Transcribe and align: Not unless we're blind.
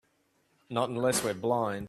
Not 0.69 0.89
unless 0.89 1.23
we're 1.23 1.33
blind. 1.35 1.79